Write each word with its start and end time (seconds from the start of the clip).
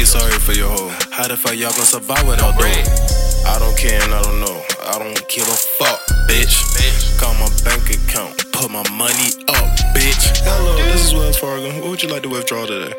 feel 0.00 0.20
sorry 0.20 0.38
for 0.40 0.52
your 0.52 0.70
hoe. 0.70 0.88
How 1.12 1.28
the 1.28 1.36
fuck 1.36 1.56
y'all 1.56 1.76
gon' 1.76 1.84
survive 1.84 2.26
without 2.26 2.56
dough? 2.56 2.64
I 2.64 3.58
don't 3.60 3.76
care 3.76 4.00
and 4.00 4.14
I 4.14 4.22
don't 4.22 4.40
know. 4.40 4.56
I 4.88 4.96
don't 4.96 5.20
give 5.28 5.44
a 5.44 5.58
fuck, 5.76 6.00
bitch. 6.24 6.56
Call 7.20 7.34
my 7.36 7.48
bank 7.64 7.84
account, 7.92 8.32
put 8.52 8.70
my 8.70 8.80
money 8.96 9.28
up, 9.52 9.68
bitch. 9.92 10.40
Hello, 10.40 10.76
this 10.88 11.04
is 11.04 11.12
Wells 11.12 11.36
Fargo. 11.36 11.68
What 11.80 11.90
would 11.90 12.02
you 12.02 12.08
like 12.08 12.22
to 12.22 12.30
withdraw 12.30 12.64
today? 12.64 12.96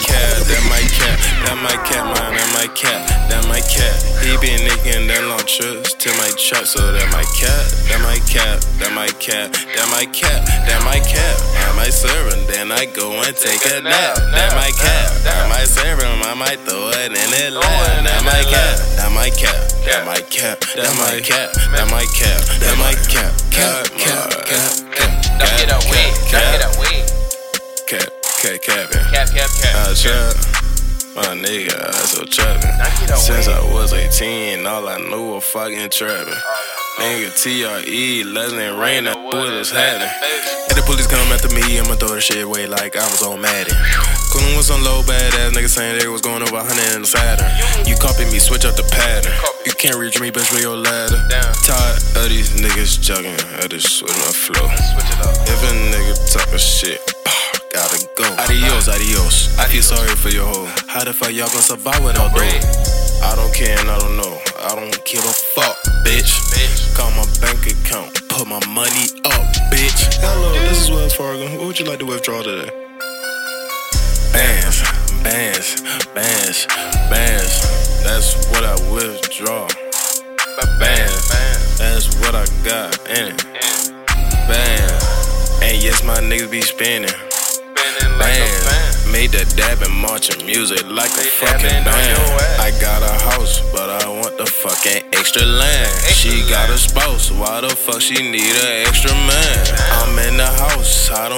Cat, 0.00 0.40
that 0.48 0.64
my 0.72 0.80
cat, 0.96 1.20
that 1.44 1.58
my 1.60 1.76
cat, 1.84 2.04
man, 2.08 2.40
that 2.40 2.50
my 2.56 2.66
cat, 2.72 3.28
that 3.28 3.44
my 3.44 3.60
cat. 3.60 3.92
He 4.24 4.32
be 4.40 4.56
nicking 4.64 5.06
that 5.08 5.22
trips 5.44 5.92
to 5.92 6.08
my 6.16 6.32
trap, 6.40 6.64
so 6.64 6.80
that 6.80 7.04
my 7.12 7.26
cat, 7.36 7.68
that 7.92 8.00
my 8.00 8.16
cat, 8.24 8.64
that 8.80 8.92
my 8.96 9.08
cat, 9.20 9.52
that 9.52 9.88
my 9.92 10.08
cat, 10.08 10.40
that 10.64 10.80
my 10.88 10.96
cat. 11.04 11.36
I 11.68 11.76
might 11.76 11.92
serve 11.92 12.32
him, 12.32 12.46
then 12.48 12.72
I 12.72 12.86
go 12.86 13.12
and 13.20 13.36
take 13.36 13.60
a 13.68 13.84
nap. 13.84 14.16
That 14.32 14.56
my 14.56 14.72
cat, 14.80 15.12
I 15.12 15.20
serve 15.20 15.44
him, 15.44 15.51
I 16.22 16.34
might 16.34 16.60
throw 16.60 16.88
it 16.90 17.10
in 17.10 17.30
it 17.34 17.52
lap. 17.52 18.04
That 18.04 18.22
my 18.24 18.40
cat, 18.46 18.78
that 18.96 19.10
my 19.12 19.28
cat, 19.30 19.58
that 19.84 20.06
my 20.06 20.20
cat, 20.30 20.60
that 20.76 20.94
my 20.96 21.18
cat, 21.20 21.50
that 21.74 21.86
my 21.90 22.06
cat, 22.14 22.40
that 22.62 22.76
my 22.78 22.94
cat, 23.10 23.32
cat, 23.50 23.90
cat, 23.98 24.30
cat, 24.46 24.72
cat. 24.94 25.12
Don't 25.38 25.54
get 25.58 25.70
away. 25.74 26.06
Don't 26.30 26.46
get 26.54 26.64
away. 26.76 27.04
Cap, 27.90 28.08
cap, 28.40 28.56
capping. 28.62 29.04
Cap, 29.10 29.28
cap, 29.34 29.50
cap. 29.50 29.74
I 29.76 29.94
trap, 29.98 30.34
my 31.16 31.34
nigga, 31.34 31.74
I 31.74 32.02
so 32.06 32.24
trapping. 32.24 32.76
Knock 32.78 33.02
it 33.02 33.10
away. 33.10 33.20
Since 33.20 33.48
I 33.48 33.60
was 33.72 33.92
18, 33.92 34.66
all 34.66 34.88
I 34.88 34.98
knew 34.98 35.34
was 35.34 35.44
fucking 35.44 35.90
trapping. 35.90 36.40
Nigga, 36.98 37.34
TRE, 37.34 38.24
Leslie 38.24 38.68
Rain, 38.68 39.04
that 39.04 39.18
what 39.18 39.52
is 39.54 39.70
happening. 39.70 40.08
If 40.70 40.76
the 40.76 40.82
police 40.82 41.06
come 41.06 41.32
after 41.32 41.48
me, 41.54 41.80
I'ma 41.80 41.96
throw 41.96 42.14
the 42.14 42.20
shit 42.20 42.44
away 42.44 42.66
like 42.66 42.96
I 42.96 43.04
was 43.10 43.22
on 43.22 43.40
Madden. 43.40 43.76
Coolin' 44.32 44.56
with 44.56 44.64
some 44.64 44.80
low 44.80 45.04
badass 45.04 45.52
niggas 45.52 45.76
saying 45.76 46.00
they 46.00 46.08
was 46.08 46.22
going 46.22 46.40
over 46.40 46.56
100 46.56 46.96
in 46.96 47.04
the 47.04 47.06
Saturn. 47.06 47.52
You 47.84 48.00
copy 48.00 48.24
me, 48.32 48.40
switch 48.40 48.64
up 48.64 48.80
the 48.80 48.88
pattern. 48.88 49.28
You 49.68 49.76
can't 49.76 50.00
reach 50.00 50.16
me, 50.24 50.32
bitch, 50.32 50.48
with 50.48 50.64
your 50.64 50.76
ladder. 50.80 51.20
Tired 51.68 52.00
of 52.16 52.32
these 52.32 52.48
niggas 52.56 52.96
jogging, 52.96 53.36
I 53.60 53.68
just 53.68 53.92
switch 53.92 54.16
my 54.24 54.32
flow. 54.32 54.72
Switch 54.72 55.12
it 55.12 55.20
up. 55.20 55.36
If 55.44 55.60
a 55.60 55.72
nigga 55.92 56.16
talkin' 56.32 56.56
shit, 56.56 57.04
gotta 57.76 58.00
go. 58.16 58.24
Adios, 58.40 58.88
adios. 58.88 59.52
I 59.60 59.68
feel 59.68 59.84
sorry 59.84 60.16
for 60.16 60.30
your 60.32 60.48
hoe. 60.48 60.72
How 60.88 61.04
the 61.04 61.12
fuck 61.12 61.36
y'all 61.36 61.52
gon' 61.52 61.60
survive 61.60 62.02
without 62.02 62.32
dough? 62.32 62.40
I 62.40 63.36
don't 63.36 63.52
care 63.52 63.78
and 63.78 63.90
I 63.90 63.98
don't 64.00 64.16
know. 64.16 64.40
I 64.64 64.74
don't 64.74 64.96
give 65.04 65.20
a 65.28 65.34
fuck, 65.52 65.76
bitch. 66.08 66.40
Bitch. 66.56 66.96
Call 66.96 67.10
my 67.12 67.28
bank 67.44 67.68
account, 67.68 68.16
put 68.32 68.48
my 68.48 68.64
money 68.72 69.12
up, 69.28 69.44
bitch. 69.68 70.16
Hello, 70.24 70.52
this 70.56 70.84
is 70.84 70.90
Wells 70.90 71.12
Fargo. 71.12 71.44
What 71.58 71.66
would 71.66 71.78
you 71.78 71.84
like 71.84 71.98
to 72.00 72.06
withdraw 72.06 72.42
today? 72.42 72.81
Bands, 74.32 74.82
bands, 75.22 75.76
bands, 76.14 76.66
bands. 77.10 78.02
That's 78.02 78.34
what 78.50 78.64
I 78.64 78.74
withdraw. 78.90 79.68
Bands, 80.78 81.28
that's 81.78 82.08
what 82.20 82.34
I 82.34 82.46
got 82.64 82.98
in 83.08 83.34
it. 83.34 83.44
Band. 84.48 84.92
And 85.62 85.82
yes, 85.82 86.02
my 86.02 86.16
niggas 86.16 86.50
be 86.50 86.60
spinning. 86.62 87.08
Spinning 87.08 88.18
like 88.18 88.38
a 88.38 88.46
fan. 88.64 88.66
Band. 88.66 89.12
Made 89.12 89.30
that 89.32 89.52
dab 89.56 89.82
and 89.82 89.92
marching 89.92 90.44
music 90.46 90.82
like 90.88 91.12
a 91.12 91.24
fucking 91.36 91.84
band. 91.84 92.18
I 92.58 92.72
got 92.80 93.04
a 93.04 93.12
house, 93.30 93.60
but 93.70 93.90
I 93.90 94.08
want 94.08 94.38
the 94.38 94.46
fucking 94.46 95.12
extra 95.12 95.44
land. 95.44 95.92
She 96.08 96.48
got 96.48 96.70
a 96.70 96.78
spouse, 96.78 97.30
why 97.30 97.60
the 97.60 97.68
fuck 97.68 98.00
she 98.00 98.14
need 98.14 98.56
an 98.56 98.88
extra 98.88 99.12
man? 99.12 99.60
I'm 100.00 100.11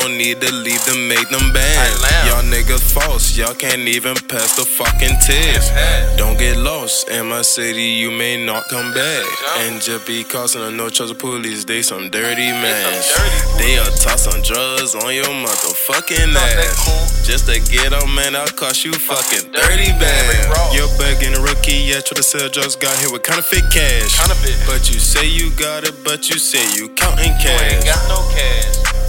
don't 0.05 0.19
need 0.19 0.39
to 0.41 0.53
leave 0.53 0.83
to 0.85 0.95
make 1.09 1.29
them 1.31 1.51
bands. 1.53 1.97
Y'all 2.29 2.45
niggas 2.45 2.85
false, 2.93 3.37
y'all 3.39 3.55
can't 3.55 3.89
even 3.89 4.15
pass 4.29 4.55
the 4.57 4.65
fucking 4.65 5.17
test. 5.25 5.73
Don't 6.19 6.39
get 6.39 6.59
lost 6.59 7.09
in 7.09 7.27
my 7.27 7.41
city, 7.41 7.97
you 8.05 8.11
may 8.11 8.45
not 8.45 8.69
come 8.69 8.93
back. 8.93 9.25
And 9.65 9.81
just 9.81 10.07
because 10.07 10.53
the 10.53 10.71
no 10.71 10.91
trust 10.91 11.13
of 11.13 11.19
police, 11.19 11.65
they 11.65 11.81
some 11.81 12.11
dirty 12.11 12.53
man. 12.53 12.85
dirty 12.93 13.57
They 13.57 13.79
are 13.79 13.89
toss 13.97 14.29
some 14.29 14.43
drugs 14.43 14.95
on 14.95 15.15
your 15.15 15.25
motherfucking 15.25 16.37
ass. 16.37 17.25
Just 17.27 17.47
to 17.47 17.59
get 17.73 17.91
them, 17.97 18.15
man, 18.15 18.37
I'll 18.37 18.47
cost 18.49 18.85
you 18.85 18.93
fucking 18.93 19.53
30 19.53 19.57
dirty, 19.57 19.89
man, 19.93 20.01
bands. 20.01 20.77
You're 20.77 20.93
begging 20.99 21.33
a 21.35 21.41
rookie, 21.41 21.81
yeah, 21.81 22.01
try 22.05 22.17
to 22.17 22.23
sell 22.23 22.51
drugs, 22.51 22.77
got 22.77 22.93
hit 22.99 23.11
with 23.11 23.23
counterfeit 23.23 23.71
cash. 23.73 24.21
But 24.67 24.93
you 24.93 25.01
say 25.01 25.27
you 25.27 25.51
got 25.57 25.85
it, 25.89 25.95
but 26.05 26.29
you 26.29 26.39
say 26.39 26.61
you 26.77 26.91
counting 26.91 27.25
You 27.25 27.33
ain't 27.33 27.41
cash. 27.41 27.85
got 27.85 28.09
no 28.13 28.21
cash. 28.37 29.04